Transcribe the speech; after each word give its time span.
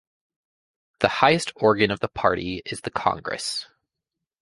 The 1.01 1.09
highest 1.09 1.51
organ 1.57 1.91
of 1.91 1.99
the 1.99 2.07
party 2.07 2.63
is 2.65 2.81
the 2.81 2.89
congress. 2.89 3.67